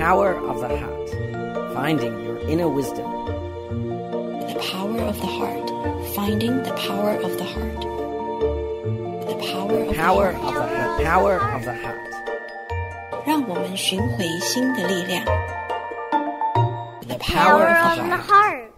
[0.00, 1.08] power of the heart,
[1.74, 3.06] finding your inner wisdom.
[4.48, 5.68] The power of the heart,
[6.14, 7.80] finding the power of the heart.
[9.28, 10.54] The power of Power the of heart.
[10.54, 11.02] the heart.
[11.04, 12.02] Power of the heart.
[13.26, 15.24] 让我们寻回心的力量。
[17.08, 18.69] The Power power of of the the heart.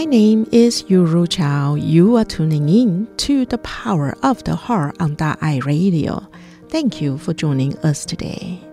[0.00, 1.74] My name is Yuru Chao.
[1.74, 6.26] You are tuning in to the Power of the Heart on Da'ai Radio.
[6.70, 8.66] Thank you for joining us today.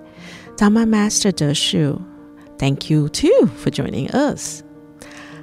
[0.55, 2.01] Dharma Master De Shu,
[2.57, 4.63] thank you too for joining us.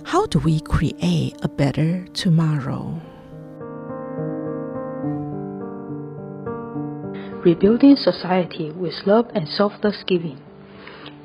[0.04, 2.98] How do we create a better tomorrow?
[7.44, 10.40] rebuilding society with love and selfless giving.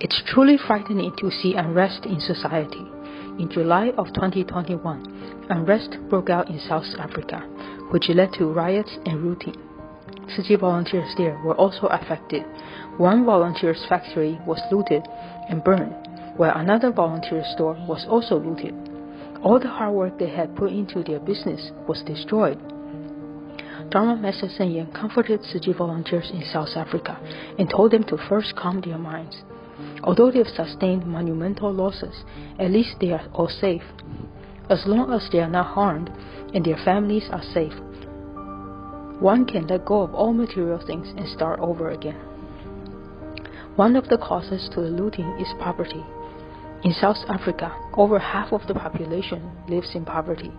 [0.01, 2.98] It's truly frightening to see unrest in society.
[3.39, 7.39] In July of 2021, unrest broke out in South Africa,
[7.89, 9.55] which led to riots and looting.
[10.27, 12.43] Tzu volunteers there were also affected.
[12.97, 15.07] One volunteer's factory was looted
[15.47, 15.95] and burned,
[16.35, 18.75] while another volunteer store was also looted.
[19.41, 22.59] All the hard work they had put into their business was destroyed.
[23.89, 27.17] Dharma Master Cheng Yen comforted Tzu volunteers in South Africa
[27.57, 29.43] and told them to first calm their minds.
[30.03, 32.23] Although they have sustained monumental losses,
[32.57, 33.83] at least they are all safe.
[34.69, 36.09] As long as they are not harmed
[36.53, 37.73] and their families are safe,
[39.19, 42.15] one can let go of all material things and start over again.
[43.75, 46.03] One of the causes to the looting is poverty.
[46.83, 50.51] In South Africa, over half of the population lives in poverty.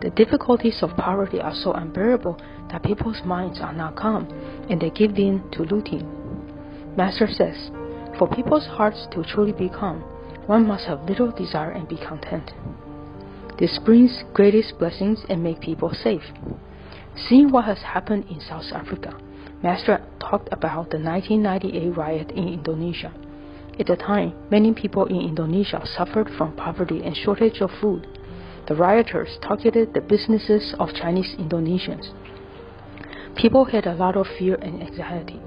[0.00, 4.28] The difficulties of poverty are so unbearable that people's minds are not calm
[4.70, 6.06] and they give in to looting.
[6.96, 7.70] Master says,
[8.18, 10.00] For people's hearts to truly be calm,
[10.46, 12.50] one must have little desire and be content.
[13.58, 16.24] This brings greatest blessings and make people safe.
[17.14, 19.16] Seeing what has happened in South Africa,
[19.62, 23.12] Master talked about the 1998 riot in Indonesia.
[23.78, 28.06] At the time, many people in Indonesia suffered from poverty and shortage of food.
[28.66, 32.10] The rioters targeted the businesses of Chinese Indonesians.
[33.36, 35.40] People had a lot of fear and anxiety.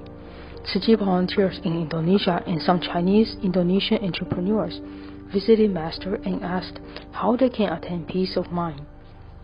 [0.64, 4.80] Tzu volunteers in Indonesia and some Chinese Indonesian entrepreneurs
[5.32, 6.78] visited Master and asked
[7.10, 8.80] how they can attain peace of mind.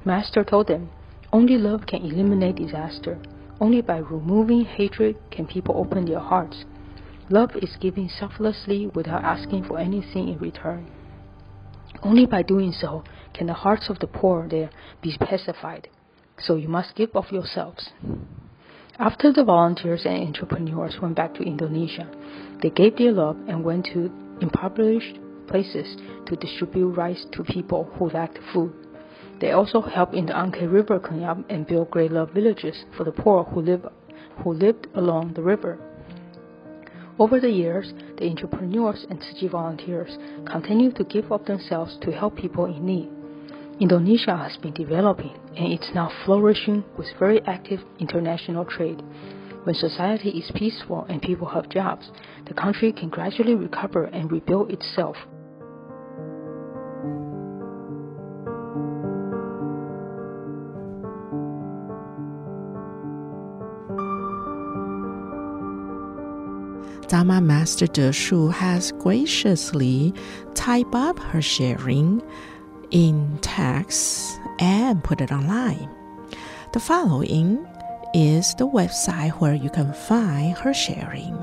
[0.04, 0.90] Master told them,
[1.32, 3.18] only love can eliminate disaster.
[3.60, 6.64] Only by removing hatred can people open their hearts.
[7.28, 10.86] Love is giving selflessly without asking for anything in return.
[12.02, 13.02] Only by doing so
[13.34, 14.70] can the hearts of the poor there
[15.02, 15.88] be pacified.
[16.38, 17.90] So you must give of yourselves.
[19.00, 22.08] After the volunteers and entrepreneurs went back to Indonesia,
[22.60, 24.10] they gave their love and went to
[24.40, 28.72] impoverished places to distribute rice to people who lacked food.
[29.38, 33.12] They also helped in the Angke River cleanup and built great love villages for the
[33.12, 33.86] poor who live
[34.42, 35.78] who lived along the river.
[37.20, 42.34] Over the years, the entrepreneurs and Tzu volunteers continue to give of themselves to help
[42.36, 43.10] people in need.
[43.80, 49.00] Indonesia has been developing and it's now flourishing with very active international trade.
[49.62, 52.10] When society is peaceful and people have jobs,
[52.48, 55.16] the country can gradually recover and rebuild itself.
[67.06, 70.12] Dharma Master De Shu has graciously
[70.54, 72.22] typed up her sharing
[72.90, 75.88] in text and put it online.
[76.72, 77.66] The following
[78.14, 81.36] is the website where you can find her sharing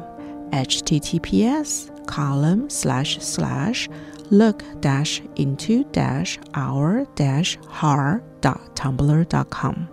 [0.51, 3.89] https column slash slash
[4.31, 9.87] look dash into dash our dash har dot tumblr dot com.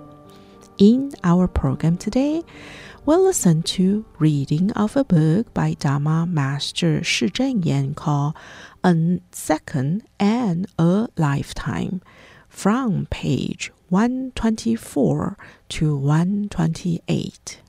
[0.79, 2.43] In our program today,
[3.05, 8.35] we'll listen to reading of a book by Dharma Master Shi Zhenyan called
[8.85, 12.03] A Second and a Lifetime
[12.49, 17.62] from page 124 to 128.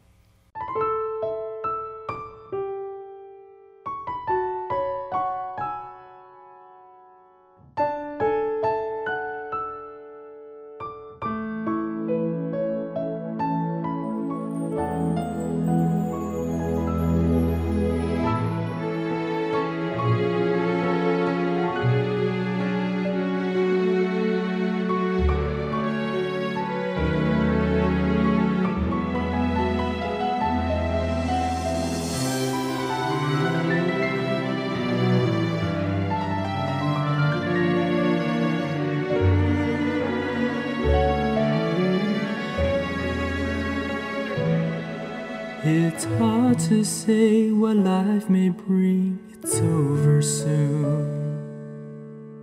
[46.74, 51.06] To say what life may bring, it's over soon.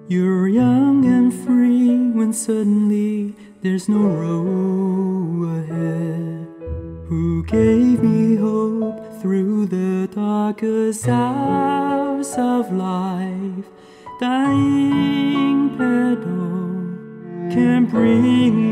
[0.06, 6.46] You're young and free when suddenly there's no road ahead.
[7.08, 13.66] Who gave me hope through the darkest hours of life?
[14.20, 18.69] Dying pedal can bring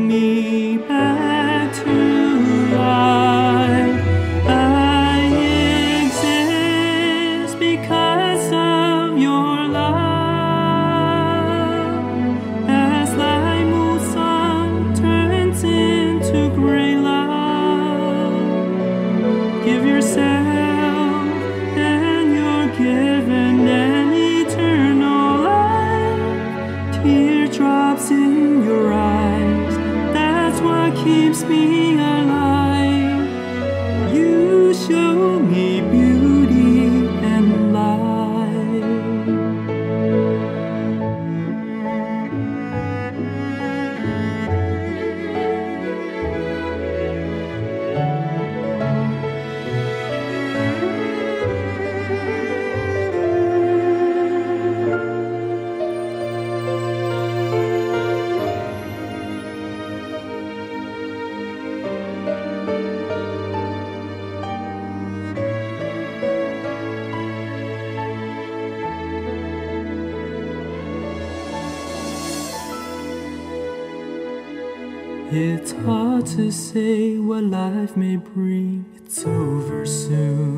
[75.31, 80.57] It's hard to say what life may bring, it's over soon.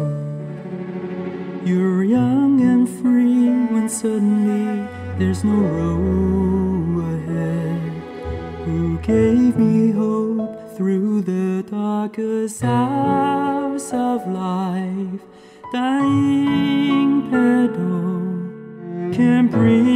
[1.66, 4.88] You're young and free when suddenly
[5.20, 7.92] there's no road ahead.
[8.64, 15.20] Who gave me hope through the darkest hours of life?
[15.74, 19.91] Dying pedal can bring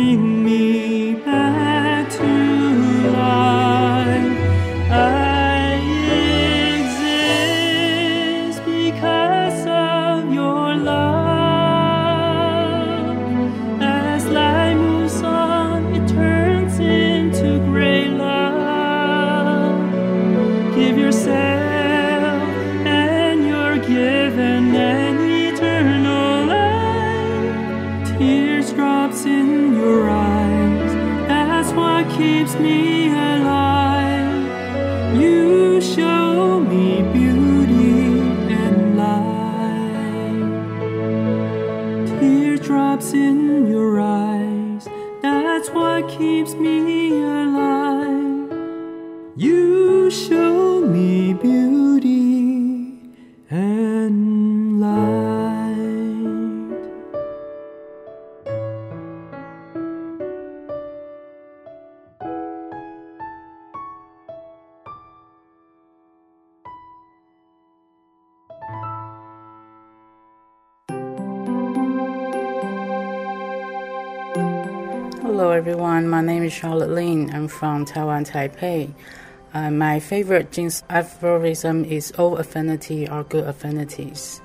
[75.35, 76.07] Hello, everyone.
[76.07, 77.29] My name is Charlotte Lin.
[77.35, 78.93] I'm from Taiwan, Taipei.
[79.53, 84.39] Uh, my favorite Jing Si aphorism is all affinity are good affinities.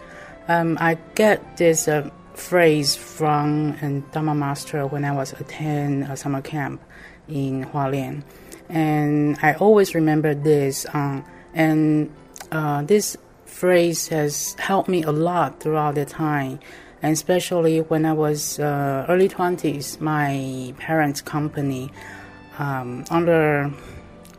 [0.48, 6.16] Um, I get this uh, phrase from a Dharma master when I was attending a
[6.16, 6.82] summer camp
[7.28, 8.24] in Hualien.
[8.68, 10.86] And I always remember this.
[10.92, 11.24] Um,
[11.54, 12.12] and
[12.50, 16.58] uh, this phrase has helped me a lot throughout the time
[17.02, 21.90] and especially when I was uh, early 20s, my parents' company
[22.58, 23.72] um, under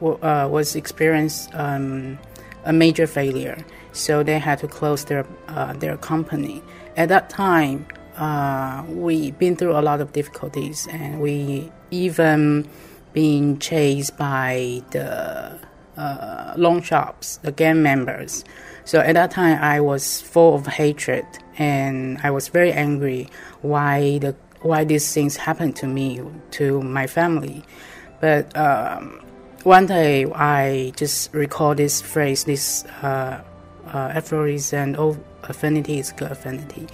[0.02, 2.18] uh, was experienced um,
[2.66, 3.58] a major failure,
[3.92, 6.62] so they had to close their uh, their company.
[6.98, 7.88] At that time,
[8.18, 12.68] uh, we been through a lot of difficulties, and we even
[13.14, 15.60] been chased by the
[15.98, 18.44] uh, loan shops, the gang members.
[18.84, 21.26] So at that time, I was full of hatred,
[21.58, 23.30] and I was very angry
[23.62, 26.22] why the why these things happened to me,
[26.52, 27.64] to my family.
[28.20, 29.24] But um,
[29.64, 33.42] one day, I just recall this phrase, this uh,
[33.88, 36.88] uh, aphorism, "All affinity is good affinity."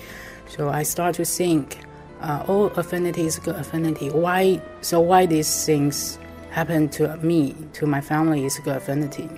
[0.50, 1.80] So I start to think,
[2.22, 4.62] uh, "All affinity is good affinity." Why?
[4.82, 6.20] So why these things
[6.52, 9.30] happen to me, to my family, is good affinity?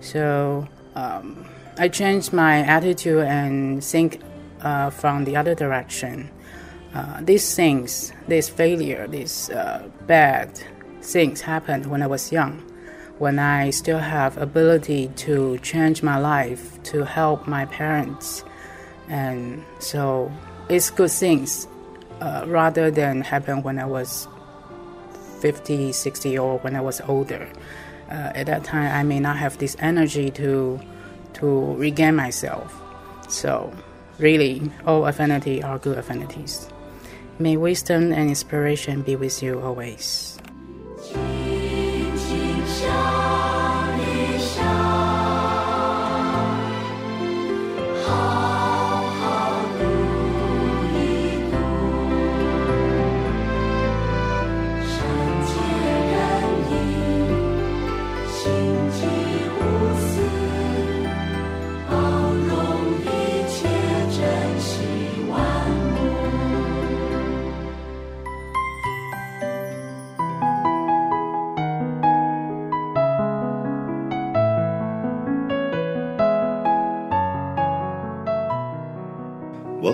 [0.00, 0.66] So.
[0.94, 1.46] Um,
[1.78, 4.20] I changed my attitude and think
[4.60, 6.30] uh, from the other direction.
[6.94, 10.60] Uh, these things, this failure, these uh, bad
[11.00, 12.58] things happened when I was young,
[13.18, 18.44] when I still have ability to change my life, to help my parents,
[19.08, 20.30] and so
[20.68, 21.66] it's good things
[22.20, 24.28] uh, rather than happen when I was
[25.40, 27.48] 50, 60, or when I was older.
[28.10, 30.78] Uh, at that time, I may not have this energy to
[31.42, 32.70] to regain myself.
[33.28, 33.74] So,
[34.18, 36.68] really, all affinity are good affinities.
[37.38, 40.31] May wisdom and inspiration be with you always.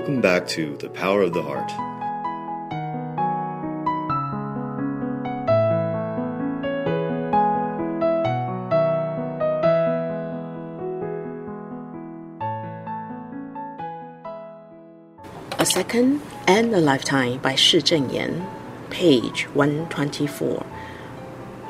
[0.09, 1.71] Welcome back to The Power of the Heart.
[15.61, 18.49] A Second and a Lifetime by Shi Zhenyan,
[18.89, 20.65] page 124.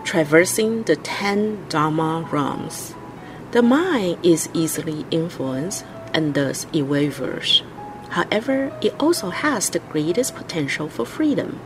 [0.05, 2.95] Traversing the Ten Dharma realms.
[3.51, 7.65] The mind is easily influenced and thus it wavers.
[8.11, 11.61] However, it also has the greatest potential for freedom.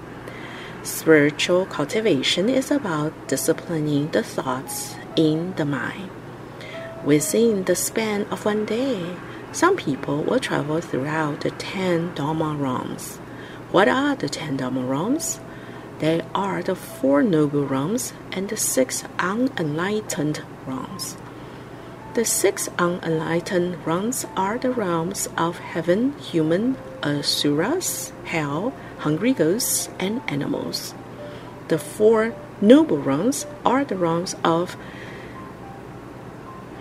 [0.82, 6.10] Spiritual cultivation is about disciplining the thoughts in the mind.
[7.04, 9.16] Within the span of one day,
[9.52, 13.18] some people will travel throughout the ten Dharma realms.
[13.70, 15.40] What are the ten Dharma realms?
[15.98, 21.16] They are the Four Noble Realms and the Six Unenlightened Realms.
[22.14, 30.20] The six unenlightened realms are the realms of heaven, human, asuras, hell, hungry ghosts, and
[30.28, 30.94] animals.
[31.68, 34.76] The four noble realms are the realms of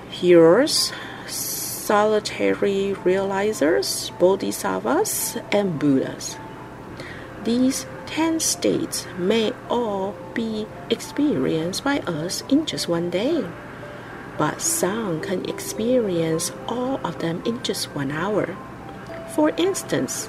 [0.10, 0.92] heroes,
[1.28, 6.36] solitary realizers, bodhisattvas, and Buddhas.
[7.46, 13.46] These ten states may all be experienced by us in just one day
[14.38, 18.56] but some can experience all of them in just one hour.
[19.36, 20.28] For instance,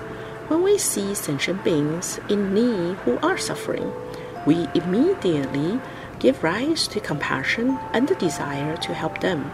[0.49, 3.93] when we see sentient beings in need who are suffering,
[4.47, 5.81] we immediately
[6.19, 9.51] give rise to compassion and the desire to help them.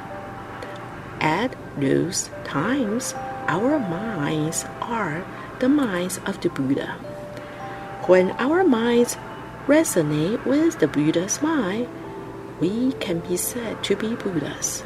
[1.21, 3.15] At those times,
[3.49, 5.25] our minds are
[5.59, 6.93] the minds of the Buddha.
[8.07, 9.17] When our minds
[9.67, 11.89] resonate with the Buddha's mind,
[12.61, 14.83] we can be said to be Buddhas.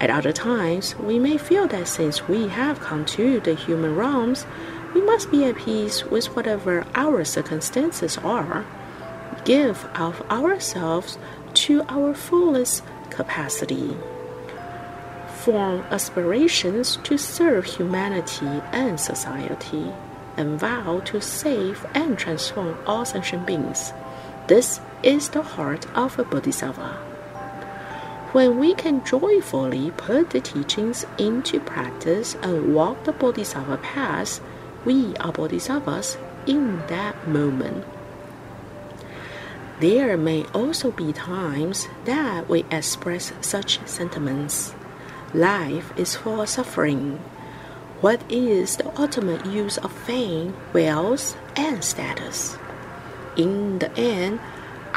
[0.00, 4.46] At other times, we may feel that since we have come to the human realms,
[4.94, 8.64] we must be at peace with whatever our circumstances are,
[9.44, 11.18] give of ourselves
[11.54, 13.96] to our fullest capacity,
[15.38, 19.92] form aspirations to serve humanity and society,
[20.36, 23.92] and vow to save and transform all sentient beings.
[24.46, 26.94] This is the heart of a bodhisattva.
[28.32, 34.40] When we can joyfully put the teachings into practice and walk the bodhisattva path,
[34.84, 37.84] we are bodhisattvas in that moment.
[39.80, 44.74] There may also be times that we express such sentiments.
[45.32, 47.18] Life is full of suffering.
[48.00, 52.58] What is the ultimate use of fame, wealth, and status?
[53.36, 54.40] In the end,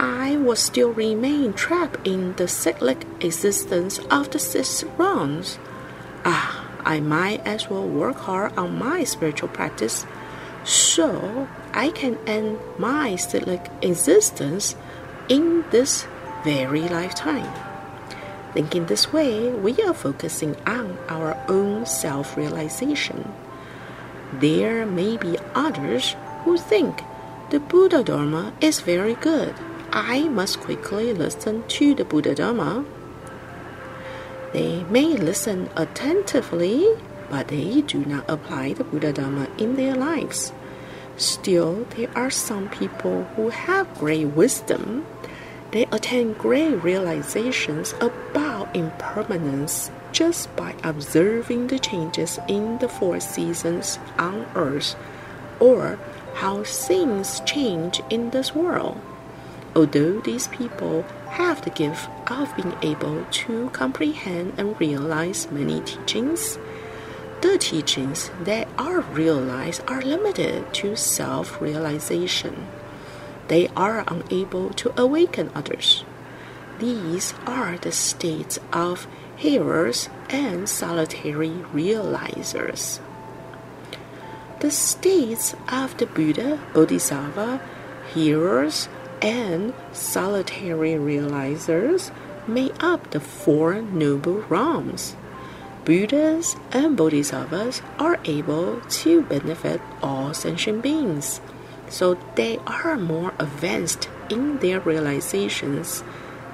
[0.01, 5.59] I will still remain trapped in the cyclic existence of the six realms.
[6.25, 10.07] Ah, I might as well work hard on my spiritual practice
[10.63, 14.75] so I can end my cyclic existence
[15.29, 16.07] in this
[16.43, 17.53] very lifetime.
[18.55, 23.31] Thinking this way, we are focusing on our own self realization.
[24.33, 27.03] There may be others who think
[27.51, 29.53] the Buddha Dharma is very good
[29.93, 32.85] I must quickly listen to the Buddha Dharma.
[34.53, 36.95] They may listen attentively,
[37.29, 40.53] but they do not apply the Buddha Dharma in their lives.
[41.17, 45.05] Still, there are some people who have great wisdom.
[45.71, 53.99] They attain great realizations about impermanence just by observing the changes in the four seasons
[54.17, 54.95] on earth
[55.59, 55.99] or
[56.35, 58.97] how things change in this world.
[59.75, 66.59] Although these people have the gift of being able to comprehend and realize many teachings,
[67.41, 72.67] the teachings that are realized are limited to self realization.
[73.47, 76.03] They are unable to awaken others.
[76.79, 82.99] These are the states of hearers and solitary realizers.
[84.59, 87.59] The states of the Buddha, Bodhisattva,
[88.13, 88.87] hearers,
[89.21, 92.11] and solitary realizers
[92.47, 95.15] make up the Four Noble Realms.
[95.85, 101.41] Buddhas and Bodhisattvas are able to benefit all sentient beings,
[101.89, 106.03] so they are more advanced in their realizations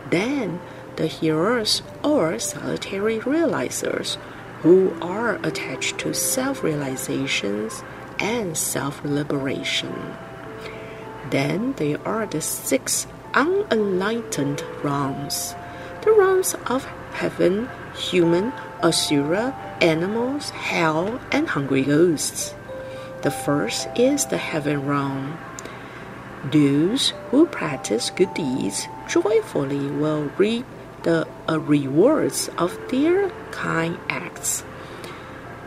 [0.09, 0.59] than
[0.95, 4.17] the hearers or solitary realizers
[4.61, 7.83] who are attached to self realizations
[8.19, 10.15] and self liberation.
[11.31, 15.55] Then there are the six unenlightened realms
[16.07, 22.55] the realms of heaven, human, asura, animals, hell, and hungry ghosts.
[23.23, 25.37] The first is the heaven realm.
[26.45, 30.65] Those who practice good deeds joyfully will reap
[31.03, 34.63] the uh, rewards of their kind acts.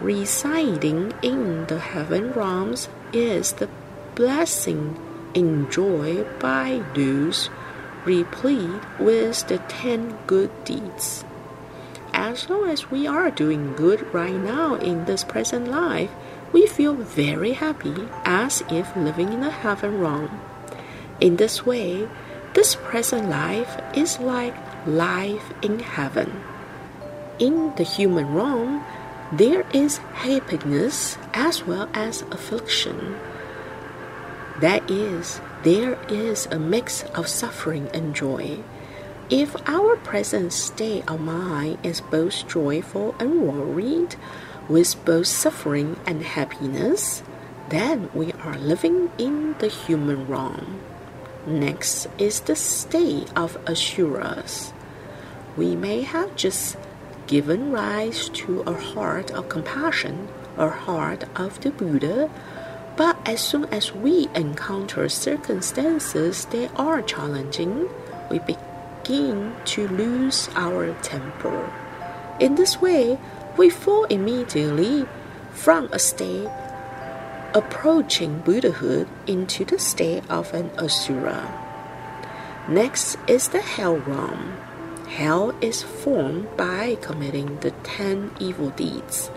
[0.00, 3.68] Residing in the heaven realms is the
[4.14, 4.96] blessing
[5.34, 7.50] enjoyed by those
[8.04, 11.24] replete with the ten good deeds
[12.20, 16.10] as long as we are doing good right now in this present life,
[16.52, 20.40] we feel very happy as if living in a heaven realm.
[21.20, 22.08] In this way,
[22.54, 24.54] this present life is like
[24.86, 26.42] life in heaven.
[27.38, 28.84] In the human realm,
[29.32, 33.16] there is happiness as well as affliction.
[34.60, 38.58] That is, there is a mix of suffering and joy.
[39.30, 44.16] If our present state of mind is both joyful and worried,
[44.68, 47.22] with both suffering and happiness,
[47.70, 50.80] then we are living in the human realm.
[51.46, 54.72] Next is the state of asuras.
[55.56, 56.76] We may have just
[57.26, 62.30] given rise to a heart of compassion, a heart of the Buddha,
[62.96, 67.88] but as soon as we encounter circumstances that are challenging,
[68.30, 71.72] we begin to lose our temper.
[72.40, 73.18] In this way,
[73.56, 75.06] we fall immediately
[75.52, 76.48] from a state
[77.54, 81.66] approaching Buddhahood into the state of an asura.
[82.68, 84.56] Next is the hell realm.
[85.08, 89.30] Hell is formed by committing the ten evil deeds.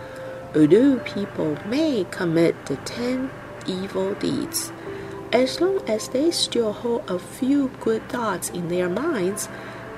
[0.56, 3.32] Although people may commit the ten
[3.66, 4.72] evil deeds,
[5.32, 9.50] as long as they still hold a few good thoughts in their minds,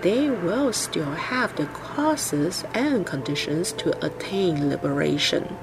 [0.02, 5.58] they will still have the causes and conditions to attain liberation.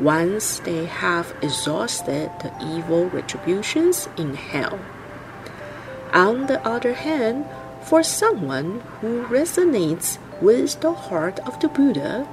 [0.00, 4.78] Once they have exhausted the evil retributions in hell.
[6.14, 7.44] On the other hand,
[7.82, 12.26] for someone who resonates with the heart of the Buddha,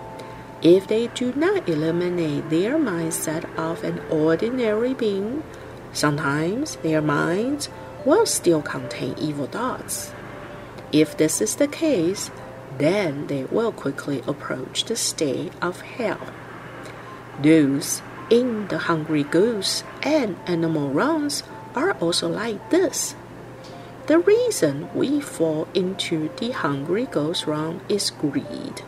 [0.61, 5.43] if they do not eliminate their mindset of an ordinary being,
[5.91, 7.69] Sometimes their minds
[8.05, 10.13] will still contain evil thoughts.
[10.91, 12.31] If this is the case,
[12.77, 16.33] then they will quickly approach the state of hell.
[17.41, 21.43] Those in the hungry ghosts and animal realms
[21.75, 23.15] are also like this.
[24.07, 28.81] The reason we fall into the hungry ghost realm is greed.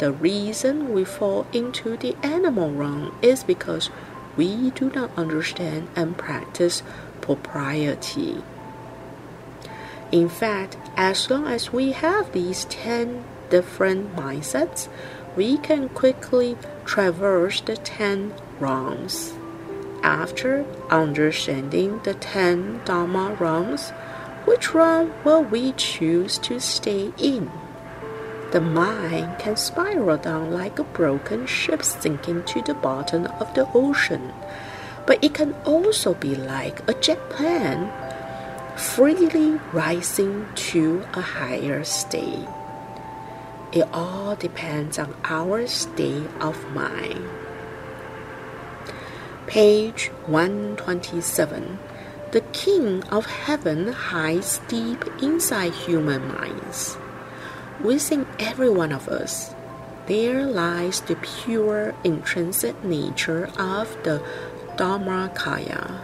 [0.00, 3.90] The reason we fall into the animal realm is because
[4.34, 6.82] we do not understand and practice
[7.20, 8.42] propriety.
[10.10, 14.88] In fact, as long as we have these 10 different mindsets,
[15.36, 19.34] we can quickly traverse the 10 realms.
[20.02, 23.90] After understanding the 10 Dharma realms,
[24.46, 27.50] which realm will we choose to stay in?
[28.52, 33.68] The mind can spiral down like a broken ship sinking to the bottom of the
[33.74, 34.32] ocean,
[35.06, 37.88] but it can also be like a jet plane,
[38.76, 42.48] freely rising to a higher state.
[43.70, 47.24] It all depends on our state of mind.
[49.46, 51.78] Page 127.
[52.32, 56.96] The King of Heaven hides deep inside human minds.
[57.82, 59.54] Within every one of us,
[60.06, 64.22] there lies the pure intrinsic nature of the
[64.76, 66.00] Dharmakaya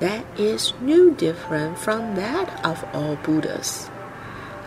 [0.00, 3.88] that is no different from that of all Buddhas.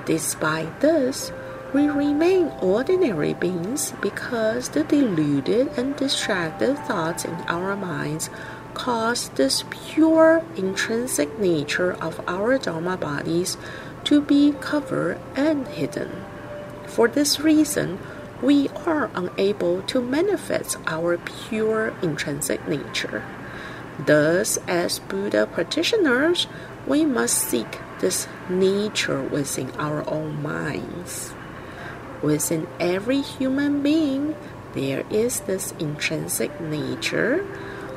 [0.06, 1.32] Despite this,
[1.76, 8.30] We remain ordinary beings because the deluded and distracted thoughts in our minds
[8.74, 13.58] cause this pure intrinsic nature of our Dharma bodies
[14.06, 16.24] to be covered and hidden.
[16.96, 18.00] For this reason,
[18.42, 23.22] we are unable to manifest our pure intrinsic nature.
[24.00, 26.48] Thus, as Buddha practitioners,
[26.88, 31.34] we must seek this nature within our own minds.
[32.22, 34.34] Within every human being,
[34.74, 37.40] there is this intrinsic nature.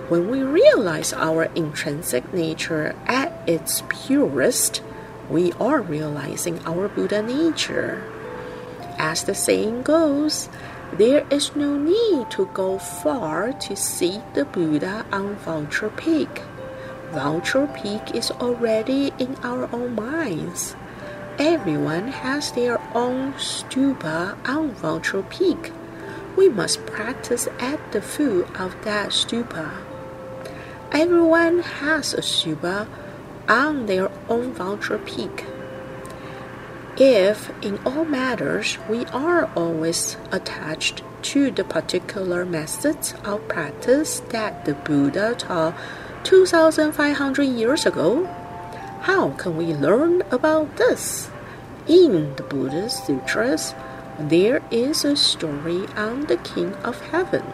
[0.08, 4.82] When we realize our intrinsic nature at its purest,
[5.30, 8.02] we are realizing our Buddha nature.
[8.98, 10.48] As the saying goes,
[10.92, 16.42] there is no need to go far to see the Buddha on Vulture Peak.
[17.12, 20.74] Vulture Peak is already in our own minds.
[21.38, 25.70] Everyone has their own stupa on Vulture Peak.
[26.36, 29.70] We must practice at the foot of that stupa.
[30.90, 32.88] Everyone has a stupa
[33.48, 35.44] on their own Vulture Peak.
[37.00, 44.64] If in all matters we are always attached to the particular methods of practice that
[44.64, 45.78] the Buddha taught
[46.24, 48.26] 2500 years ago,
[49.02, 51.30] how can we learn about this?
[51.86, 53.76] In the Buddhist sutras,
[54.18, 57.44] there is a story on the King of Heaven.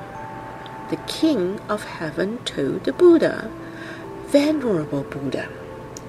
[0.89, 3.51] The King of Heaven told the Buddha,
[4.29, 5.51] Venerable Buddha,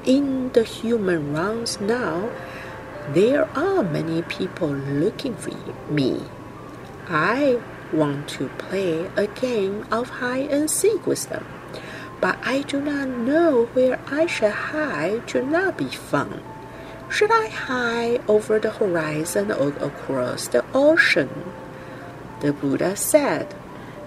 [0.06, 2.30] in the human realms now,
[3.14, 5.54] there are many people looking for
[5.92, 6.22] me.
[7.08, 7.62] I
[7.94, 11.46] want to play a game of hide and seek with them,
[12.20, 16.42] but I do not know where I should hide to not be found.
[17.10, 21.54] Should I hide over the horizon or across the ocean?
[22.42, 23.54] The Buddha said,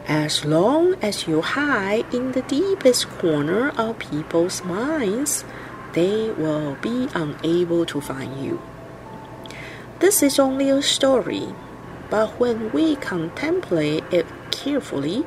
[0.09, 5.45] As long as you hide in the deepest corner of people's minds,
[5.93, 8.61] they will be unable to find you.
[10.01, 11.55] This is only a story,
[12.09, 15.27] but when we contemplate it carefully,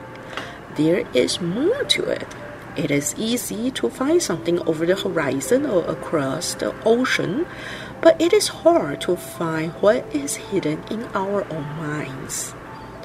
[0.75, 2.27] there is more to it.
[2.77, 7.45] It is easy to find something over the horizon or across the ocean,
[7.99, 12.55] but it is hard to find what is hidden in our own minds.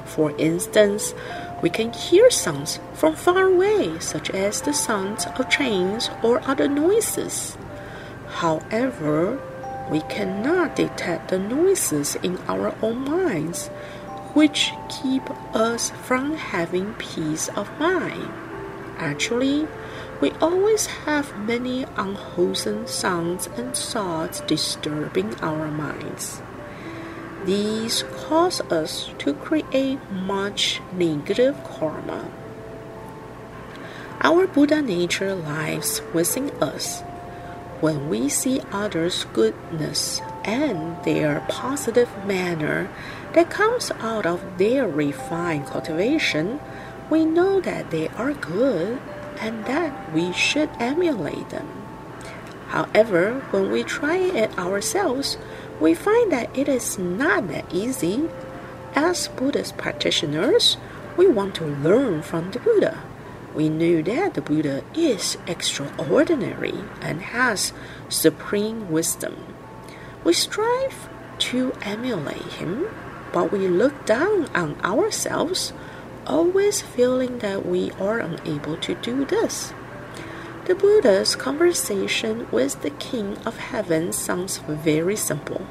[0.05, 1.13] For instance,
[1.61, 6.69] we can hear sounds from far away, such as the sounds of trains or other
[6.69, 7.57] noises.
[8.39, 9.37] However,
[9.89, 13.67] we cannot detect the noises in our own minds,
[14.33, 15.23] which keep
[15.55, 18.29] us from having peace of mind.
[18.97, 19.67] Actually,
[20.19, 26.41] we always have many unwholesome sounds and thoughts disturbing our minds.
[27.45, 32.29] These cause us to create much negative karma.
[34.21, 37.03] Our Buddha nature lies within us
[37.79, 42.89] when we see others' goodness and their positive manner
[43.33, 46.59] that comes out of their refined cultivation,
[47.09, 48.99] we know that they are good
[49.39, 51.67] and that we should emulate them.
[52.69, 55.37] However, when we try it ourselves,
[55.79, 58.27] we find that it is not that easy.
[58.95, 60.77] As Buddhist practitioners,
[61.15, 63.06] we want to learn from the Buddha
[63.57, 67.73] we knew that the Buddha is extraordinary and has
[68.07, 69.35] supreme wisdom.
[70.23, 72.87] We strive to emulate him,
[73.33, 75.73] but we look down on ourselves,
[76.27, 79.73] always feeling that we are unable to do this.
[80.65, 85.65] The Buddha's conversation with the King of Heaven sounds very simple,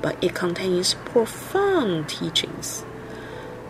[0.00, 2.84] but it contains profound teachings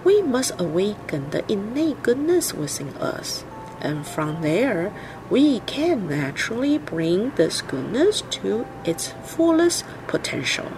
[0.06, 3.44] we must awaken the innate goodness within us.
[3.80, 4.94] And from there,
[5.28, 10.70] we can naturally bring this goodness to its fullest potential.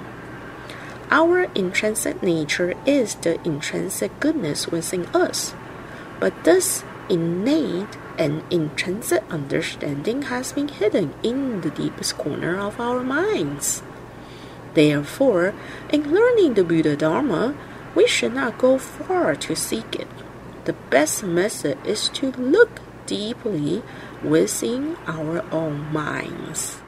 [1.11, 5.55] Our intrinsic nature is the intrinsic goodness within us.
[6.19, 13.03] But this innate and intrinsic understanding has been hidden in the deepest corner of our
[13.05, 13.83] minds.
[14.73, 15.53] Therefore,
[15.91, 17.55] in learning the Buddha Dharma,
[17.95, 20.09] we should not go far to seek it.
[20.65, 23.83] The best method is to look deeply
[24.23, 26.83] within our own minds.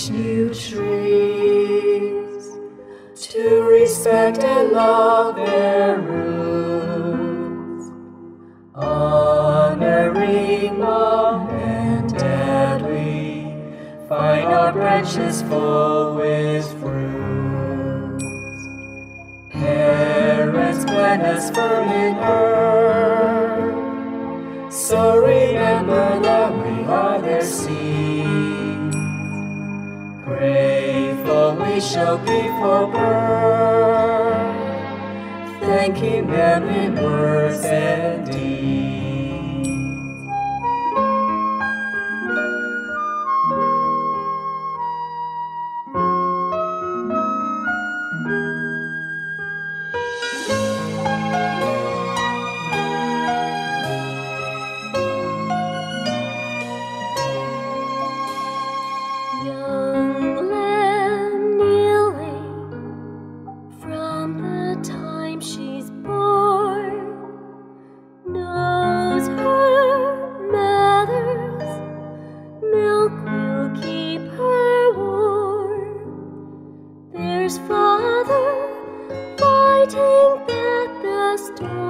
[0.00, 2.48] each new trees
[3.16, 7.90] to respect and love their roots,
[8.74, 12.80] honoring mom and dad.
[12.82, 13.54] We
[14.08, 18.24] find our branches full with fruits.
[19.52, 23.74] Parents plant us firm in earth,
[24.72, 25.39] so.
[31.80, 34.50] we shall be for birth.
[35.62, 38.19] Thank him every we
[81.60, 81.89] door.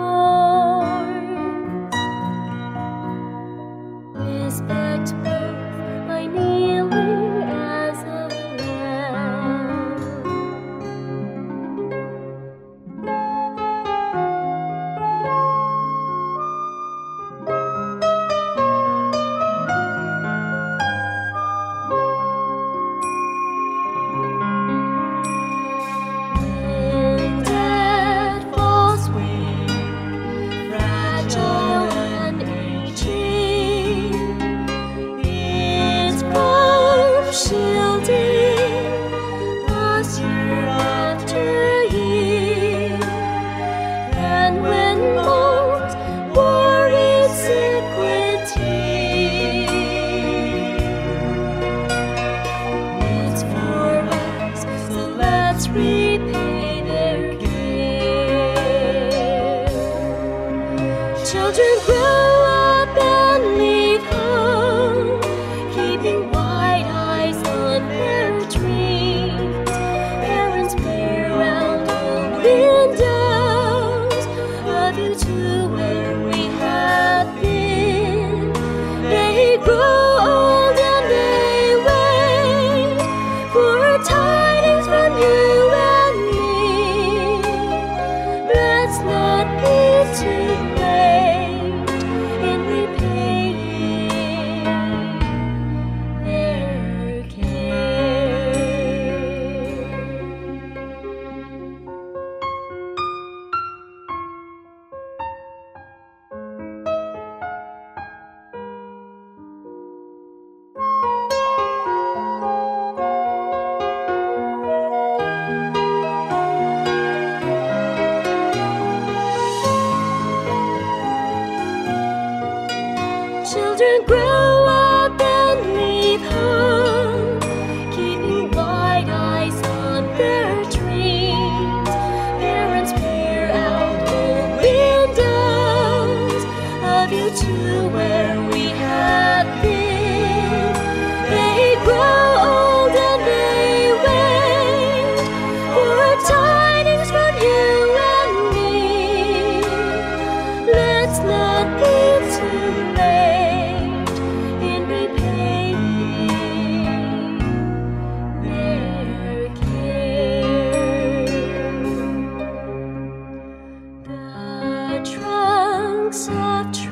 [166.13, 166.90] songs of